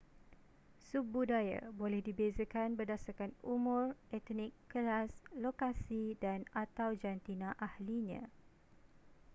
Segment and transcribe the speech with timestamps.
[0.89, 3.85] subbudaya boleh dibezakan berdasarkan umur
[4.17, 8.23] etnik kelas lokasi dan/atau jantina ahlinya